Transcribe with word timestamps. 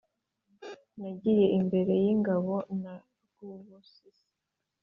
Nagiye 0.99 1.45
imbere 1.59 1.93
y'ingabo 2.03 2.53
na 2.83 2.95
Rwubusisi 3.23 4.23